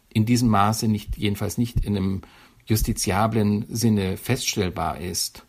in 0.09 0.25
diesem 0.25 0.49
Maße 0.49 0.87
nicht, 0.87 1.15
jedenfalls 1.15 1.59
nicht 1.59 1.85
in 1.85 1.95
einem 1.95 2.21
justiziablen 2.65 3.65
Sinne 3.69 4.17
feststellbar 4.17 4.99
ist, 4.99 5.45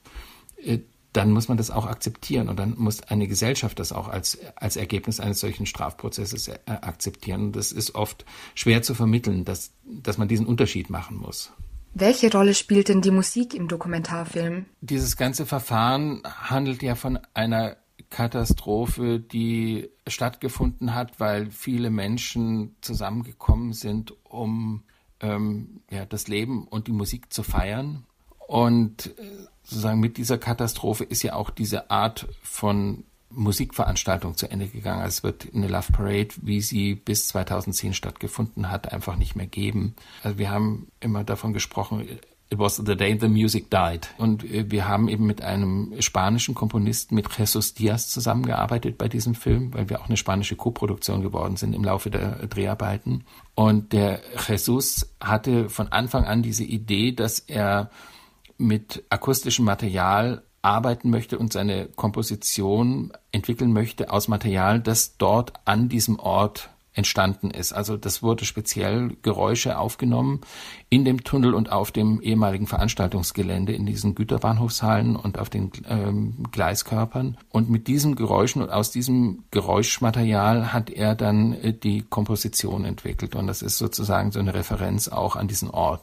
äh, 0.63 0.81
dann 1.13 1.31
muss 1.33 1.49
man 1.49 1.57
das 1.57 1.71
auch 1.71 1.87
akzeptieren 1.87 2.49
und 2.49 2.59
dann 2.59 2.75
muss 2.77 3.03
eine 3.03 3.27
Gesellschaft 3.27 3.79
das 3.79 3.93
auch 3.93 4.09
als, 4.09 4.39
als 4.57 4.77
Ergebnis 4.77 5.21
eines 5.21 5.41
solchen 5.41 5.67
Strafprozesses 5.67 6.49
äh, 6.49 6.59
akzeptieren. 6.67 7.47
Und 7.47 7.57
das 7.57 7.73
ist 7.73 7.95
oft 7.95 8.25
schwer 8.55 8.83
zu 8.83 8.95
vermitteln, 8.95 9.45
dass, 9.45 9.73
dass 9.85 10.19
man 10.19 10.29
diesen 10.29 10.47
Unterschied 10.47 10.91
machen 10.91 11.17
muss. 11.17 11.53
Welche 11.95 12.31
Rolle 12.31 12.55
spielt 12.55 12.89
denn 12.89 13.01
die 13.01 13.11
Musik 13.11 13.55
im 13.55 13.67
Dokumentarfilm? 13.67 14.67
Dieses 14.81 15.17
ganze 15.17 15.47
Verfahren 15.47 16.23
handelt 16.25 16.83
ja 16.83 16.95
von 16.95 17.19
einer 17.35 17.77
Katastrophe, 18.11 19.19
die 19.19 19.89
stattgefunden 20.07 20.95
hat, 20.95 21.19
weil 21.19 21.51
viele 21.51 21.91
Menschen 21.91 22.77
zusammengekommen 22.81 23.73
sind, 23.73 24.15
um 24.25 24.85
ähm, 25.21 25.81
ja, 25.91 26.07
das 26.07 26.29
Leben 26.29 26.67
und 26.69 26.87
die 26.87 26.93
Musik 26.93 27.33
zu 27.33 27.43
feiern. 27.43 28.05
Und 28.49 29.09
äh, 29.19 29.47
sozusagen 29.63 30.01
mit 30.01 30.17
dieser 30.17 30.39
Katastrophe 30.39 31.05
ist 31.05 31.23
ja 31.23 31.35
auch 31.35 31.51
diese 31.51 31.91
Art 31.91 32.27
von 32.43 33.05
Musikveranstaltung 33.31 34.39
zu 34.39 34.51
Ende 34.51 34.69
gegangen. 34.69 35.05
Es 35.05 35.23
wird 35.23 35.49
eine 35.55 35.69
Love 35.69 35.93
Parade, 35.93 36.31
wie 36.41 36.63
sie 36.63 36.95
bis 36.95 37.29
2010 37.29 37.93
stattgefunden 37.93 38.71
hat, 38.71 38.91
einfach 38.91 39.17
nicht 39.17 39.37
mehr 39.37 39.47
geben. 39.47 39.95
Also 40.23 40.39
wir 40.39 40.51
haben 40.51 40.89
immer 40.99 41.25
davon 41.25 41.53
gesprochen, 41.53 42.09
It 42.51 42.59
was 42.59 42.77
the 42.77 42.97
day 42.97 43.15
the 43.21 43.29
music 43.29 43.71
died. 43.71 44.09
Und 44.17 44.43
äh, 44.43 44.71
wir 44.71 44.89
haben 44.89 45.09
eben 45.09 45.27
mit 45.27 45.43
einem 45.43 45.93
spanischen 46.01 46.55
Komponisten, 46.55 47.15
mit 47.15 47.29
Jesus 47.37 47.75
Diaz 47.75 48.09
zusammengearbeitet 48.09 48.97
bei 48.97 49.07
diesem 49.07 49.35
Film, 49.35 49.75
weil 49.75 49.91
wir 49.91 50.01
auch 50.01 50.07
eine 50.07 50.17
spanische 50.17 50.57
Koproduktion 50.57 51.21
geworden 51.21 51.57
sind 51.57 51.75
im 51.75 51.85
Laufe 51.85 52.09
der 52.09 52.47
Dreharbeiten. 52.47 53.25
Und 53.55 53.93
der 53.93 54.23
Jesus 54.49 55.13
hatte 55.21 55.69
von 55.69 55.89
Anfang 55.89 56.25
an 56.25 56.41
diese 56.41 56.65
Idee, 56.65 57.13
dass 57.13 57.39
er 57.39 57.91
mit 58.59 59.05
akustischem 59.09 59.65
Material 59.65 60.43
arbeiten 60.61 61.11
möchte 61.11 61.39
und 61.39 61.53
seine 61.53 61.87
Komposition 61.87 63.13
entwickeln 63.33 63.73
möchte 63.73 64.11
aus 64.13 64.29
Material, 64.29 64.81
das 64.81 65.17
dort 65.17 65.53
an 65.65 65.89
diesem 65.89 66.19
Ort 66.19 66.71
entstanden 66.99 67.53
ist. 67.53 67.73
Also 67.73 67.97
das 67.97 68.25
wurde 68.25 68.45
speziell 68.45 69.17
Geräusche 69.23 69.79
aufgenommen 69.79 70.41
in 70.91 71.05
dem 71.05 71.23
Tunnel 71.23 71.55
und 71.55 71.71
auf 71.71 71.93
dem 71.93 72.21
ehemaligen 72.21 72.67
Veranstaltungsgelände, 72.67 73.73
in 73.73 73.87
diesen 73.87 74.17
Güterbahnhofshallen 74.17 75.15
und 75.15 75.39
auf 75.39 75.49
den 75.49 75.71
ähm, 75.89 76.45
Gleiskörpern. 76.51 77.39
Und 77.51 77.71
mit 77.71 77.87
diesen 77.87 78.17
Geräuschen 78.17 78.63
und 78.63 78.71
aus 78.71 78.91
diesem 78.91 79.45
Geräuschmaterial 79.53 80.73
hat 80.73 80.91
er 80.91 81.15
dann 81.15 81.53
äh, 81.53 81.73
die 81.73 82.03
Komposition 82.03 82.85
entwickelt. 82.85 83.37
Und 83.37 83.47
das 83.47 83.63
ist 83.63 83.79
sozusagen 83.79 84.33
so 84.33 84.41
eine 84.41 84.55
Referenz 84.55 85.07
auch 85.07 85.37
an 85.37 85.47
diesen 85.47 85.71
Ort. 85.71 86.03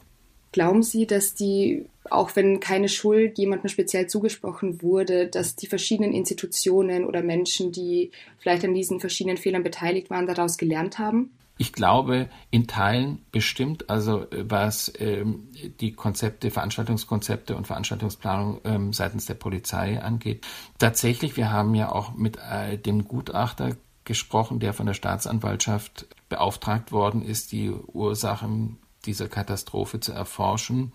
Glauben 0.56 0.82
Sie, 0.82 1.06
dass 1.06 1.34
die, 1.34 1.84
auch 2.08 2.34
wenn 2.34 2.60
keine 2.60 2.88
Schuld 2.88 3.36
jemandem 3.36 3.68
speziell 3.68 4.06
zugesprochen 4.06 4.80
wurde, 4.80 5.26
dass 5.26 5.54
die 5.54 5.66
verschiedenen 5.66 6.14
Institutionen 6.14 7.04
oder 7.04 7.22
Menschen, 7.22 7.72
die 7.72 8.10
vielleicht 8.38 8.64
an 8.64 8.72
diesen 8.72 8.98
verschiedenen 8.98 9.36
Fehlern 9.36 9.62
beteiligt 9.62 10.08
waren, 10.08 10.26
daraus 10.26 10.56
gelernt 10.56 10.98
haben? 10.98 11.30
Ich 11.58 11.74
glaube, 11.74 12.30
in 12.50 12.66
Teilen 12.66 13.18
bestimmt, 13.32 13.90
also 13.90 14.22
äh, 14.30 14.46
was 14.48 14.90
ähm, 14.98 15.50
die 15.78 15.92
Konzepte, 15.92 16.50
Veranstaltungskonzepte 16.50 17.54
und 17.54 17.66
Veranstaltungsplanung 17.66 18.62
ähm, 18.64 18.94
seitens 18.94 19.26
der 19.26 19.34
Polizei 19.34 20.00
angeht. 20.00 20.46
Tatsächlich, 20.78 21.36
wir 21.36 21.52
haben 21.52 21.74
ja 21.74 21.92
auch 21.92 22.14
mit 22.14 22.38
äh, 22.38 22.78
dem 22.78 23.06
Gutachter 23.06 23.76
gesprochen, 24.04 24.58
der 24.58 24.72
von 24.72 24.86
der 24.86 24.94
Staatsanwaltschaft 24.94 26.06
beauftragt 26.30 26.92
worden 26.92 27.20
ist, 27.20 27.52
die 27.52 27.68
Ursachen 27.68 28.78
dieser 29.06 29.28
Katastrophe 29.28 30.00
zu 30.00 30.12
erforschen. 30.12 30.92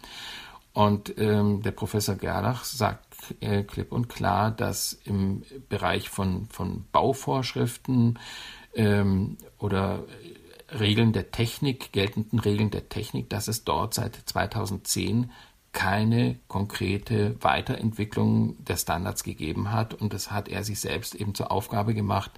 Und 0.73 1.17
ähm, 1.17 1.61
der 1.61 1.71
Professor 1.71 2.15
Gerlach 2.15 2.63
sagt 2.63 3.05
äh, 3.41 3.63
klipp 3.63 3.91
und 3.91 4.07
klar, 4.07 4.51
dass 4.51 4.93
im 5.03 5.43
Bereich 5.67 6.09
von, 6.09 6.47
von 6.47 6.85
Bauvorschriften 6.91 8.19
ähm, 8.73 9.37
oder 9.57 10.05
Regeln 10.79 11.11
der 11.11 11.31
Technik, 11.31 11.91
geltenden 11.91 12.39
Regeln 12.39 12.71
der 12.71 12.87
Technik, 12.87 13.29
dass 13.29 13.49
es 13.49 13.65
dort 13.65 13.93
seit 13.93 14.15
2010 14.15 15.31
keine 15.73 16.39
konkrete 16.47 17.35
Weiterentwicklung 17.41 18.63
der 18.63 18.77
Standards 18.77 19.23
gegeben 19.23 19.71
hat. 19.71 19.93
Und 19.93 20.13
das 20.13 20.31
hat 20.31 20.47
er 20.47 20.63
sich 20.63 20.79
selbst 20.79 21.15
eben 21.15 21.35
zur 21.35 21.51
Aufgabe 21.51 21.93
gemacht, 21.93 22.31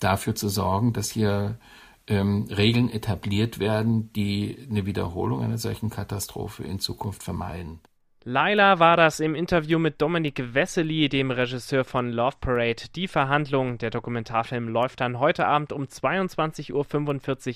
dafür 0.00 0.34
zu 0.34 0.48
sorgen, 0.48 0.92
dass 0.92 1.10
hier 1.10 1.58
ähm, 2.06 2.46
Regeln 2.50 2.90
etabliert 2.90 3.58
werden, 3.58 4.12
die 4.12 4.56
eine 4.70 4.86
Wiederholung 4.86 5.42
einer 5.42 5.58
solchen 5.58 5.90
Katastrophe 5.90 6.64
in 6.64 6.78
Zukunft 6.78 7.22
vermeiden. 7.22 7.80
Laila 8.26 8.78
war 8.78 8.96
das 8.96 9.20
im 9.20 9.34
Interview 9.34 9.78
mit 9.78 10.00
Dominik 10.00 10.54
Wessely, 10.54 11.10
dem 11.10 11.30
Regisseur 11.30 11.84
von 11.84 12.10
Love 12.10 12.36
Parade. 12.40 12.84
Die 12.96 13.06
Verhandlung, 13.06 13.76
der 13.76 13.90
Dokumentarfilm 13.90 14.66
läuft 14.68 15.02
dann 15.02 15.18
heute 15.18 15.46
Abend 15.46 15.74
um 15.74 15.84
22.45 15.84 16.72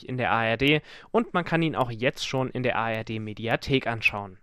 Uhr 0.02 0.08
in 0.10 0.18
der 0.18 0.30
ARD 0.30 0.82
und 1.10 1.32
man 1.32 1.46
kann 1.46 1.62
ihn 1.62 1.74
auch 1.74 1.90
jetzt 1.90 2.28
schon 2.28 2.50
in 2.50 2.62
der 2.62 2.76
ARD 2.76 3.18
Mediathek 3.18 3.86
anschauen. 3.86 4.36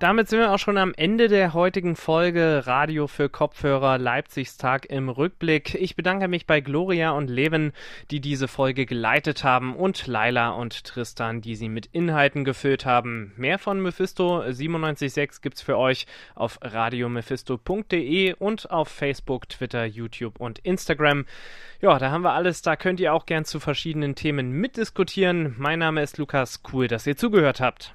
Damit 0.00 0.28
sind 0.28 0.40
wir 0.40 0.52
auch 0.52 0.58
schon 0.58 0.76
am 0.76 0.92
Ende 0.96 1.28
der 1.28 1.54
heutigen 1.54 1.94
Folge 1.94 2.66
Radio 2.66 3.06
für 3.06 3.28
Kopfhörer 3.28 3.96
Leipzigstag 3.96 4.86
im 4.86 5.08
Rückblick. 5.08 5.76
Ich 5.76 5.94
bedanke 5.94 6.26
mich 6.26 6.46
bei 6.46 6.60
Gloria 6.60 7.12
und 7.12 7.30
Leven, 7.30 7.72
die 8.10 8.20
diese 8.20 8.48
Folge 8.48 8.86
geleitet 8.86 9.44
haben 9.44 9.74
und 9.76 10.06
Laila 10.08 10.50
und 10.50 10.84
Tristan, 10.84 11.40
die 11.40 11.54
sie 11.54 11.68
mit 11.68 11.86
Inhalten 11.86 12.44
gefüllt 12.44 12.84
haben. 12.84 13.32
Mehr 13.36 13.58
von 13.58 13.80
Mephisto 13.80 14.40
976 14.40 15.40
gibt's 15.40 15.62
für 15.62 15.78
euch 15.78 16.06
auf 16.34 16.58
radiomephisto.de 16.60 18.34
und 18.34 18.70
auf 18.72 18.88
Facebook, 18.88 19.48
Twitter, 19.48 19.84
YouTube 19.84 20.40
und 20.40 20.58
Instagram. 20.58 21.24
Ja, 21.80 21.98
da 22.00 22.10
haben 22.10 22.24
wir 22.24 22.32
alles. 22.32 22.62
Da 22.62 22.74
könnt 22.74 22.98
ihr 22.98 23.14
auch 23.14 23.26
gern 23.26 23.44
zu 23.44 23.60
verschiedenen 23.60 24.16
Themen 24.16 24.50
mitdiskutieren. 24.50 25.54
Mein 25.56 25.78
Name 25.78 26.02
ist 26.02 26.18
Lukas. 26.18 26.62
Cool, 26.72 26.88
dass 26.88 27.06
ihr 27.06 27.16
zugehört 27.16 27.60
habt. 27.60 27.94